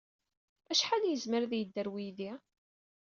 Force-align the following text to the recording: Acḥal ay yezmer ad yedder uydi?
Acḥal 0.71 1.03
ay 1.05 1.11
yezmer 1.13 1.41
ad 1.43 1.53
yedder 1.55 1.87
uydi? 1.93 2.31